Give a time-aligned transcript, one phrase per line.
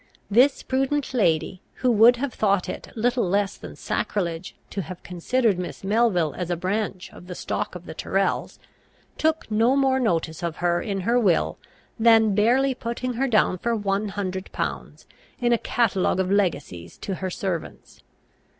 [0.31, 5.59] This prudent lady, who would have thought it little less than sacrilege to have considered
[5.59, 8.57] Miss Melville as a branch of the stock of the Tyrrels,
[9.19, 11.59] took no more notice of her in her will
[11.99, 15.05] than barely putting her down for one hundred pounds
[15.39, 18.01] in a catalogue of legacies to her servants.